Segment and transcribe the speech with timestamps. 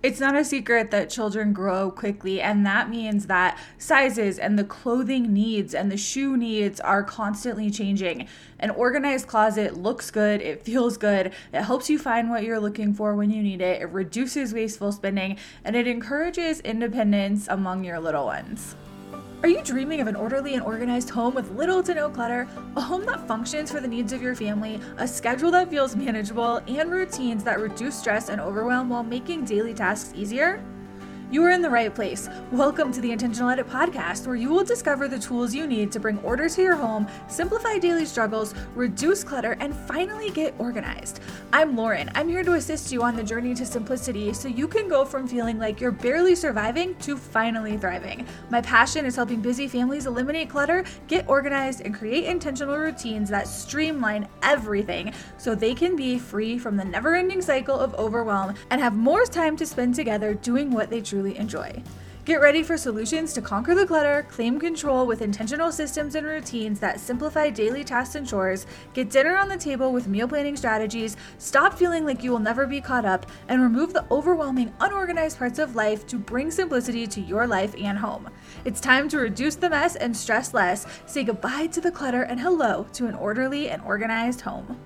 [0.00, 4.62] It's not a secret that children grow quickly, and that means that sizes and the
[4.62, 8.28] clothing needs and the shoe needs are constantly changing.
[8.60, 12.94] An organized closet looks good, it feels good, it helps you find what you're looking
[12.94, 17.98] for when you need it, it reduces wasteful spending, and it encourages independence among your
[17.98, 18.76] little ones.
[19.40, 22.48] Are you dreaming of an orderly and organized home with little to no clutter?
[22.76, 26.60] A home that functions for the needs of your family, a schedule that feels manageable,
[26.66, 30.60] and routines that reduce stress and overwhelm while making daily tasks easier?
[31.30, 32.26] You are in the right place.
[32.52, 36.00] Welcome to the Intentional Edit podcast, where you will discover the tools you need to
[36.00, 41.20] bring order to your home, simplify daily struggles, reduce clutter, and finally get organized.
[41.52, 42.10] I'm Lauren.
[42.14, 45.28] I'm here to assist you on the journey to simplicity so you can go from
[45.28, 48.26] feeling like you're barely surviving to finally thriving.
[48.48, 53.48] My passion is helping busy families eliminate clutter, get organized, and create intentional routines that
[53.48, 58.80] streamline everything so they can be free from the never ending cycle of overwhelm and
[58.80, 61.82] have more time to spend together doing what they truly truly enjoy.
[62.24, 66.78] Get ready for solutions to conquer the clutter, claim control with intentional systems and routines
[66.78, 71.16] that simplify daily tasks and chores, get dinner on the table with meal planning strategies,
[71.38, 75.58] stop feeling like you will never be caught up, and remove the overwhelming, unorganized parts
[75.58, 78.28] of life to bring simplicity to your life and home.
[78.64, 82.38] It's time to reduce the mess and stress less, say goodbye to the clutter, and
[82.38, 84.78] hello to an orderly and organized home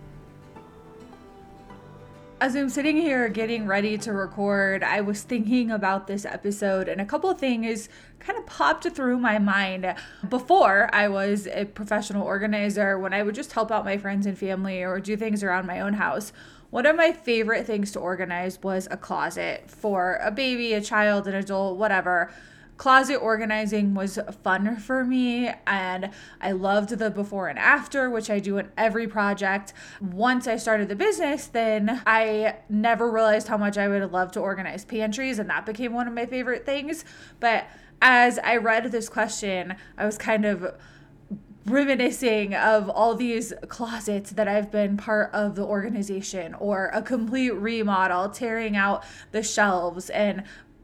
[2.43, 7.01] as I'm sitting here getting ready to record, I was thinking about this episode, and
[7.01, 9.95] a couple things kind of popped through my mind.
[10.29, 14.37] Before I was a professional organizer, when I would just help out my friends and
[14.37, 16.33] family or do things around my own house,
[16.71, 21.29] one of my favorite things to organize was a closet for a baby, a child,
[21.29, 22.33] an adult, whatever
[22.83, 28.41] closet organizing was fun for me and I loved the before and after, which I
[28.41, 29.73] do in every project.
[30.01, 34.41] Once I started the business, then I never realized how much I would love to
[34.41, 37.05] organize pantries, and that became one of my favorite things.
[37.39, 37.67] But
[38.01, 40.75] as I read this question, I was kind of
[41.65, 47.55] reminiscing of all these closets that I've been part of the organization or a complete
[47.55, 50.43] remodel, tearing out the shelves and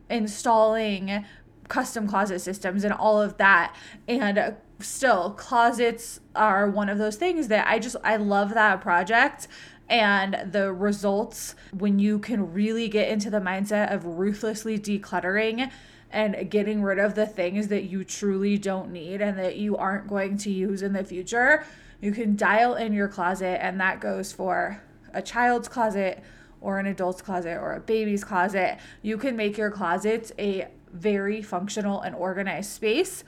[0.08, 1.24] installing
[1.68, 3.74] custom closet systems and all of that.
[4.06, 9.48] And still closets are one of those things that I just I love that project.
[9.88, 15.70] And the results when you can really get into the mindset of ruthlessly decluttering
[16.10, 20.08] and getting rid of the things that you truly don't need and that you aren't
[20.08, 21.64] going to use in the future
[22.00, 24.80] you can dial in your closet and that goes for
[25.12, 26.22] a child's closet
[26.60, 28.78] or an adult's closet or a baby's closet.
[29.02, 33.24] You can make your closets a very functional and organized space.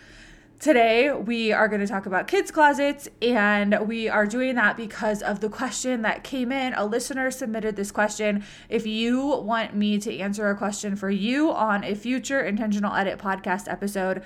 [0.60, 5.22] Today, we are going to talk about kids' closets, and we are doing that because
[5.22, 6.74] of the question that came in.
[6.74, 8.44] A listener submitted this question.
[8.68, 13.18] If you want me to answer a question for you on a future Intentional Edit
[13.18, 14.22] podcast episode,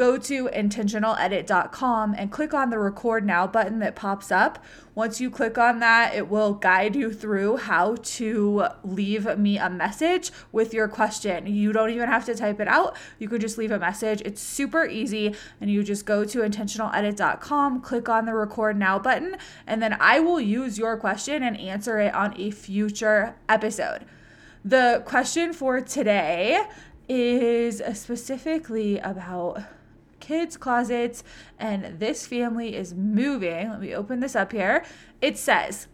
[0.00, 4.64] go to intentionaledit.com and click on the record now button that pops up.
[4.94, 9.68] Once you click on that, it will guide you through how to leave me a
[9.68, 11.46] message with your question.
[11.46, 14.22] You don't even have to type it out, you could just leave a message.
[14.24, 19.36] It's super easy, and you just go to intentionaledit.com, click on the record now button,
[19.66, 24.06] and then I will use your question and answer it on a future episode.
[24.64, 26.58] The question for today
[27.06, 29.62] is specifically about
[30.30, 31.24] kids' closets,
[31.58, 33.68] and this family is moving.
[33.68, 34.84] Let me open this up here.
[35.20, 35.88] It says,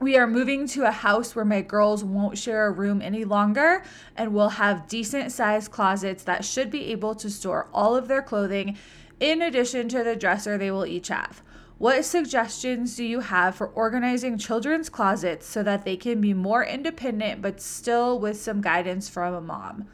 [0.00, 3.84] we are moving to a house where my girls won't share a room any longer
[4.16, 8.22] and will have decent sized closets that should be able to store all of their
[8.22, 8.78] clothing
[9.20, 11.42] in addition to the dresser they will each have.
[11.76, 16.64] What suggestions do you have for organizing children's closets so that they can be more
[16.64, 19.88] independent but still with some guidance from a mom?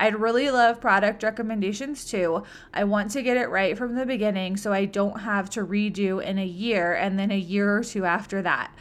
[0.00, 2.42] I'd really love product recommendations too.
[2.72, 6.24] I want to get it right from the beginning so I don't have to redo
[6.24, 8.74] in a year and then a year or two after that.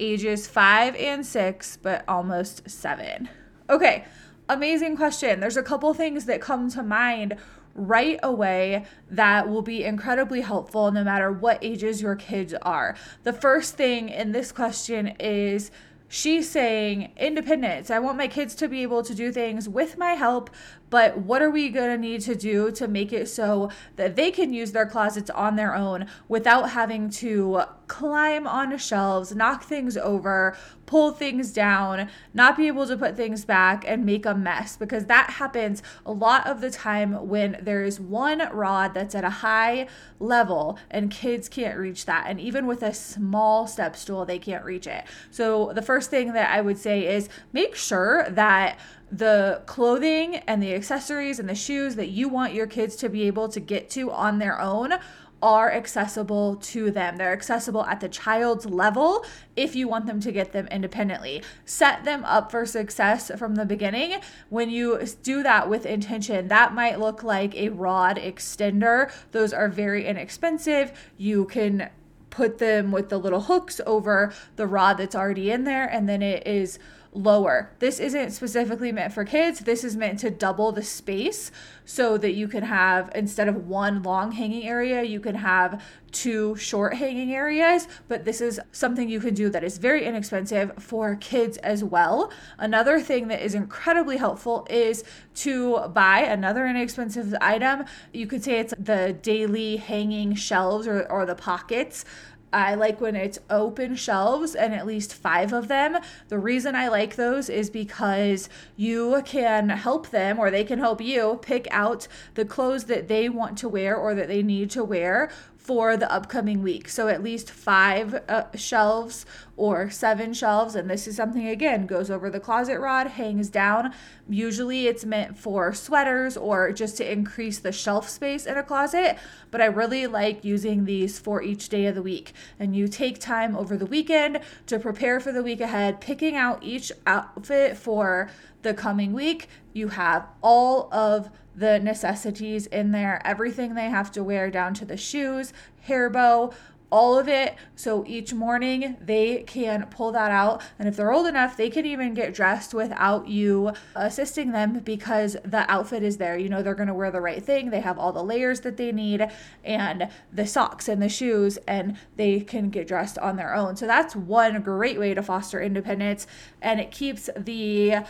[0.00, 3.28] Ages five and six, but almost seven.
[3.70, 4.04] Okay,
[4.48, 5.38] amazing question.
[5.38, 7.36] There's a couple things that come to mind
[7.76, 12.96] right away that will be incredibly helpful no matter what ages your kids are.
[13.22, 15.70] The first thing in this question is
[16.08, 17.90] she's saying independence.
[17.90, 20.50] I want my kids to be able to do things with my help,
[20.90, 24.30] but what are we going to need to do to make it so that they
[24.30, 29.96] can use their closets on their own without having to climb on shelves, knock things
[29.96, 34.76] over, pull things down, not be able to put things back, and make a mess?
[34.76, 39.24] Because that happens a lot of the time when there is one rod that's at
[39.24, 39.86] a high
[40.18, 42.26] level and kids can't reach that.
[42.28, 45.04] And even with a small step stool, they can't reach it.
[45.30, 48.78] So, the first thing that I would say is make sure that
[49.18, 53.22] the clothing and the accessories and the shoes that you want your kids to be
[53.24, 54.94] able to get to on their own
[55.42, 57.16] are accessible to them.
[57.16, 59.24] They're accessible at the child's level
[59.54, 61.42] if you want them to get them independently.
[61.66, 64.20] Set them up for success from the beginning.
[64.48, 69.12] When you do that with intention, that might look like a rod extender.
[69.32, 70.92] Those are very inexpensive.
[71.18, 71.90] You can
[72.30, 76.22] put them with the little hooks over the rod that's already in there, and then
[76.22, 76.78] it is
[77.14, 77.70] lower.
[77.78, 79.60] This isn't specifically meant for kids.
[79.60, 81.52] This is meant to double the space
[81.84, 86.56] so that you can have, instead of one long hanging area, you can have two
[86.56, 87.86] short hanging areas.
[88.08, 92.32] But this is something you can do that is very inexpensive for kids as well.
[92.58, 95.04] Another thing that is incredibly helpful is
[95.36, 97.84] to buy another inexpensive item.
[98.12, 102.04] You could say it's the daily hanging shelves or, or the pockets
[102.54, 105.98] I like when it's open shelves and at least five of them.
[106.28, 111.00] The reason I like those is because you can help them or they can help
[111.00, 114.84] you pick out the clothes that they want to wear or that they need to
[114.84, 115.30] wear
[115.64, 116.90] for the upcoming week.
[116.90, 119.24] So at least five uh, shelves
[119.56, 120.74] or seven shelves.
[120.74, 123.94] And this is something, again, goes over the closet rod, hangs down.
[124.28, 129.16] Usually it's meant for sweaters or just to increase the shelf space in a closet.
[129.50, 132.34] But I really like using these for each day of the week.
[132.58, 136.62] And you take time over the weekend to prepare for the week ahead, picking out
[136.62, 138.30] each outfit for
[138.60, 139.48] the coming week.
[139.72, 144.84] You have all of the necessities in there, everything they have to wear down to
[144.84, 145.52] the shoes,
[145.82, 146.52] hair bow,
[146.94, 147.56] all of it.
[147.74, 150.62] So each morning they can pull that out.
[150.78, 155.36] And if they're old enough, they can even get dressed without you assisting them because
[155.44, 156.38] the outfit is there.
[156.38, 157.70] You know, they're going to wear the right thing.
[157.70, 159.26] They have all the layers that they need
[159.64, 163.74] and the socks and the shoes, and they can get dressed on their own.
[163.74, 166.28] So that's one great way to foster independence.
[166.62, 168.04] And it keeps the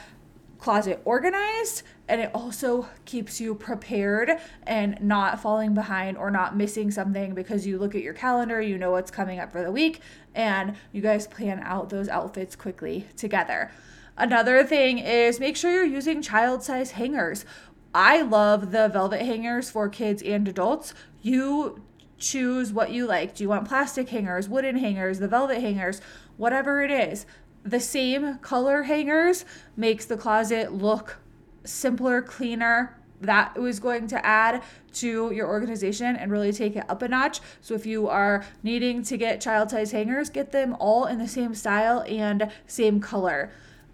[0.58, 4.30] closet organized and it also keeps you prepared
[4.66, 8.76] and not falling behind or not missing something because you look at your calendar, you
[8.76, 10.00] know what's coming up for the week,
[10.34, 13.70] and you guys plan out those outfits quickly together.
[14.16, 17.44] Another thing is make sure you're using child size hangers.
[17.94, 20.94] I love the velvet hangers for kids and adults.
[21.22, 21.82] You
[22.18, 23.34] choose what you like.
[23.34, 26.00] Do you want plastic hangers, wooden hangers, the velvet hangers,
[26.36, 27.24] whatever it is?
[27.64, 29.44] The same color hangers
[29.76, 31.18] makes the closet look
[31.64, 32.98] simpler, cleaner.
[33.20, 34.62] That was going to add
[34.94, 37.40] to your organization and really take it up a notch.
[37.62, 41.28] So, if you are needing to get child size hangers, get them all in the
[41.28, 43.50] same style and same color.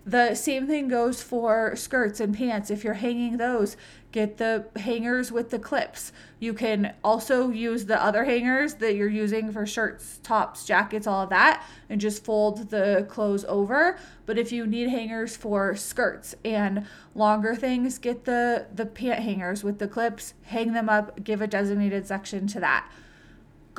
[0.07, 2.71] The same thing goes for skirts and pants.
[2.71, 3.77] If you're hanging those,
[4.13, 6.11] get the hangers with the clips.
[6.39, 11.25] You can also use the other hangers that you're using for shirts, tops, jackets, all
[11.25, 13.99] of that, and just fold the clothes over.
[14.25, 19.63] But if you need hangers for skirts and longer things, get the the pant hangers
[19.63, 22.91] with the clips, hang them up, give a designated section to that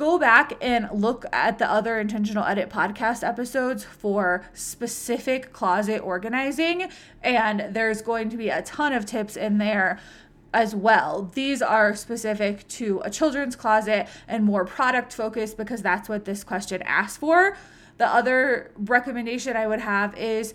[0.02, 6.90] go back and look at the other intentional edit podcast episodes for specific closet organizing
[7.22, 10.00] and there's going to be a ton of tips in there
[10.52, 11.30] as well.
[11.36, 16.42] These are specific to a children's closet and more product focused because that's what this
[16.42, 17.56] question asks for.
[17.98, 20.52] The other recommendation I would have is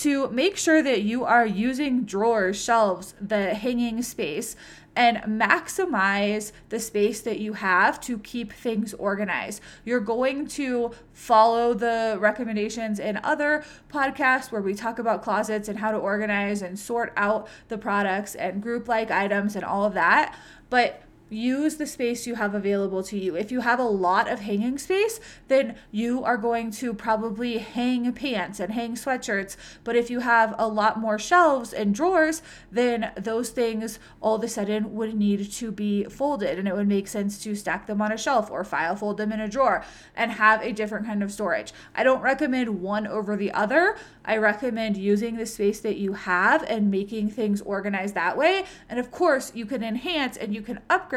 [0.00, 4.56] to make sure that you are using drawers, shelves, the hanging space
[4.96, 9.60] and maximize the space that you have to keep things organized.
[9.84, 15.78] You're going to follow the recommendations in other podcasts where we talk about closets and
[15.78, 19.94] how to organize and sort out the products and group like items and all of
[19.94, 20.36] that.
[20.70, 23.36] But use the space you have available to you.
[23.36, 28.12] If you have a lot of hanging space, then you are going to probably hang
[28.12, 29.56] pants and hang sweatshirts.
[29.82, 34.42] But if you have a lot more shelves and drawers, then those things all of
[34.42, 38.02] a sudden would need to be folded and it would make sense to stack them
[38.02, 41.22] on a shelf or file fold them in a drawer and have a different kind
[41.22, 41.72] of storage.
[41.94, 43.96] I don't recommend one over the other.
[44.24, 48.64] I recommend using the space that you have and making things organized that way.
[48.88, 51.13] And of course, you can enhance and you can upgrade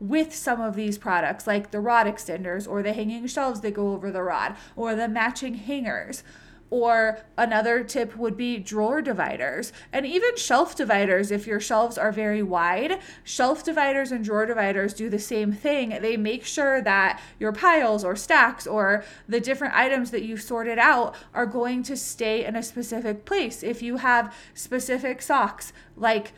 [0.00, 3.92] with some of these products, like the rod extenders or the hanging shelves that go
[3.92, 6.22] over the rod or the matching hangers.
[6.70, 12.12] Or another tip would be drawer dividers and even shelf dividers if your shelves are
[12.12, 13.00] very wide.
[13.24, 15.98] Shelf dividers and drawer dividers do the same thing.
[16.02, 20.78] They make sure that your piles or stacks or the different items that you've sorted
[20.78, 23.62] out are going to stay in a specific place.
[23.62, 26.32] If you have specific socks, like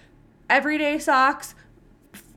[0.49, 1.57] everyday socks,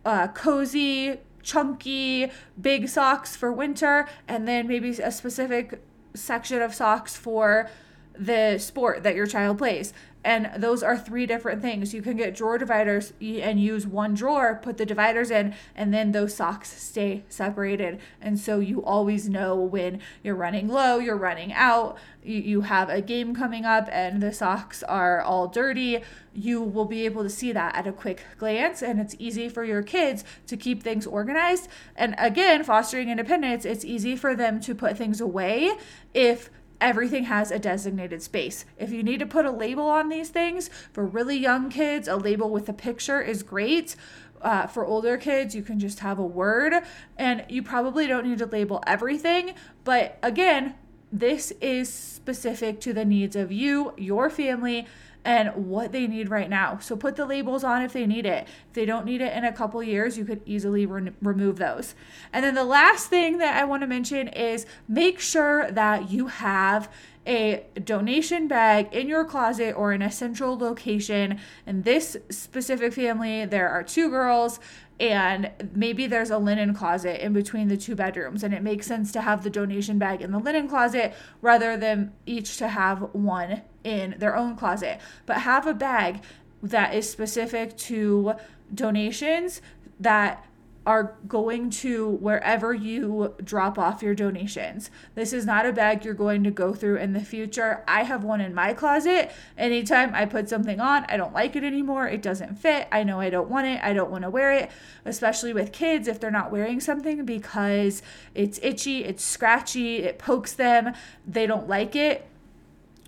[0.06, 5.82] uh, cozy, chunky, big socks for winter, and then maybe a specific
[6.14, 7.70] section of socks for
[8.18, 9.94] the sport that your child plays.
[10.24, 11.94] And those are three different things.
[11.94, 16.12] You can get drawer dividers and use one drawer, put the dividers in, and then
[16.12, 18.00] those socks stay separated.
[18.22, 23.02] And so you always know when you're running low, you're running out, you have a
[23.02, 26.02] game coming up, and the socks are all dirty.
[26.34, 29.66] You will be able to see that at a quick glance, and it's easy for
[29.66, 31.68] your kids to keep things organized.
[31.98, 35.74] And again, fostering independence, it's easy for them to put things away
[36.14, 36.50] if
[36.82, 38.66] everything has a designated space.
[38.78, 42.16] If you need to put a label on these things, for really young kids, a
[42.16, 43.96] label with a picture is great.
[44.42, 46.74] Uh, for older kids, you can just have a word,
[47.18, 49.54] and you probably don't need to label everything.
[49.86, 50.76] But again,
[51.12, 54.86] this is specific to the needs of you, your family,
[55.26, 56.78] and what they need right now.
[56.80, 58.48] So put the labels on if they need it.
[58.68, 61.96] If they don't need it in a couple years, you could easily re- remove those.
[62.32, 66.28] And then the last thing that I want to mention is make sure that you
[66.28, 66.90] have
[67.26, 71.40] a donation bag in your closet or in a central location.
[71.66, 74.60] In this specific family, there are two girls
[75.00, 79.12] and maybe there's a linen closet in between the two bedrooms and it makes sense
[79.12, 83.62] to have the donation bag in the linen closet rather than each to have one
[83.84, 86.22] in their own closet but have a bag
[86.62, 88.34] that is specific to
[88.74, 89.62] donations
[90.00, 90.46] that
[90.86, 94.92] are going to wherever you drop off your donations.
[95.16, 97.84] This is not a bag you're going to go through in the future.
[97.88, 99.32] I have one in my closet.
[99.58, 102.08] Anytime I put something on, I don't like it anymore.
[102.08, 102.88] It doesn't fit.
[102.92, 103.82] I know I don't want it.
[103.82, 104.72] I don't want to wear it,
[105.06, 108.02] especially with kids if they're not wearing something because
[108.36, 110.94] it's itchy, it's scratchy, it pokes them,
[111.26, 112.28] they don't like it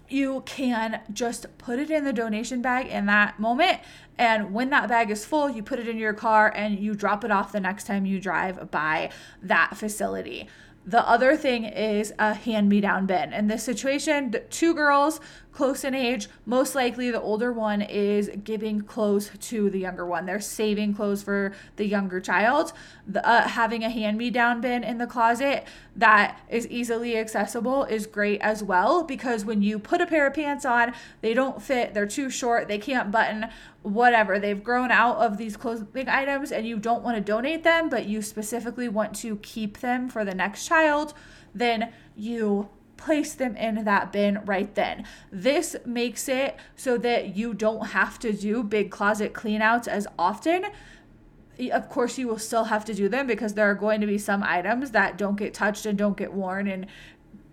[0.09, 3.79] you can just put it in the donation bag in that moment.
[4.17, 7.23] And when that bag is full, you put it in your car and you drop
[7.23, 9.09] it off the next time you drive by
[9.41, 10.47] that facility.
[10.87, 13.33] The other thing is a hand me down bin.
[13.33, 15.19] In this situation, two girls
[15.51, 20.25] close in age, most likely the older one is giving clothes to the younger one.
[20.25, 22.73] They're saving clothes for the younger child.
[23.07, 25.65] The, uh, having a hand me down bin in the closet
[25.95, 30.33] that is easily accessible is great as well because when you put a pair of
[30.33, 33.47] pants on, they don't fit, they're too short, they can't button
[33.85, 37.87] whatever they've grown out of these clothing items and you don't want to donate them
[37.87, 41.13] but you specifically want to keep them for the next child
[41.53, 45.05] then you place them in that bin right then.
[45.31, 50.65] This makes it so that you don't have to do big closet cleanouts as often.
[51.71, 54.17] Of course, you will still have to do them because there are going to be
[54.17, 56.87] some items that don't get touched and don't get worn and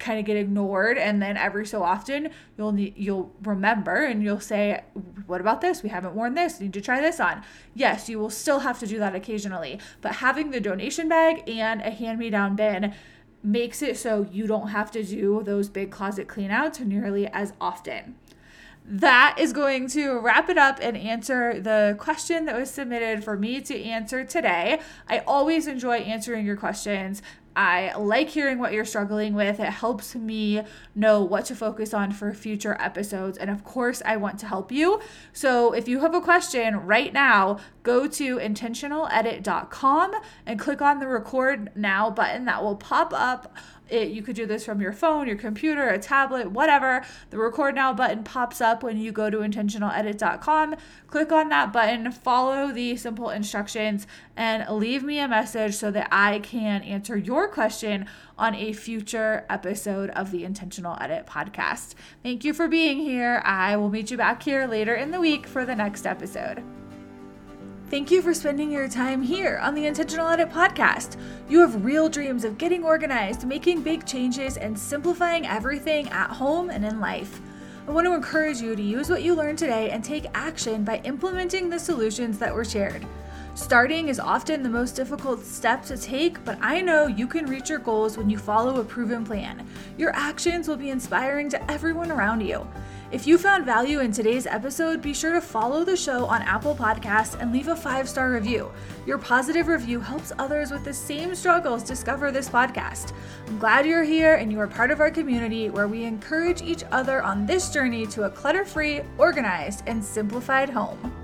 [0.03, 2.29] kind of get ignored and then every so often
[2.59, 4.83] you'll need you'll remember and you'll say
[5.27, 7.43] what about this we haven't worn this need to try this on
[7.75, 11.81] yes you will still have to do that occasionally but having the donation bag and
[11.83, 12.93] a hand me down bin
[13.45, 18.17] makes it so you don't have to do those big closet cleanouts nearly as often
[18.85, 23.37] that is going to wrap it up and answer the question that was submitted for
[23.37, 24.81] me to answer today.
[25.09, 27.23] I always enjoy answering your questions.
[27.55, 29.61] I like hearing what you're struggling with.
[29.61, 30.63] It helps me
[30.95, 33.37] know what to focus on for future episodes.
[33.37, 35.01] And of course, I want to help you.
[35.33, 40.15] So if you have a question right now, go to intentionaledit.com
[40.47, 43.55] and click on the record now button that will pop up
[43.89, 47.05] it, you could do this from your phone, your computer, a tablet, whatever.
[47.31, 50.77] The record now button pops up when you go to intentionaledit.com.
[51.09, 56.09] Click on that button, follow the simple instructions, and leave me a message so that
[56.11, 58.07] I can answer your question
[58.39, 61.95] on a future episode of the Intentional Edit podcast.
[62.23, 63.43] Thank you for being here.
[63.45, 66.63] I will meet you back here later in the week for the next episode.
[67.93, 71.19] Thank you for spending your time here on the Intentional Edit podcast.
[71.47, 76.71] You have real dreams of getting organized, making big changes, and simplifying everything at home
[76.71, 77.43] and in life.
[77.87, 81.03] I want to encourage you to use what you learned today and take action by
[81.05, 83.07] implementing the solutions that were shared.
[83.55, 87.69] Starting is often the most difficult step to take, but I know you can reach
[87.69, 89.69] your goals when you follow a proven plan.
[89.99, 92.67] Your actions will be inspiring to everyone around you.
[93.13, 96.75] If you found value in today's episode, be sure to follow the show on Apple
[96.75, 98.73] Podcasts and leave a five star review.
[99.05, 103.13] Your positive review helps others with the same struggles discover this podcast.
[103.49, 106.85] I'm glad you're here and you are part of our community where we encourage each
[106.91, 111.22] other on this journey to a clutter free, organized, and simplified home.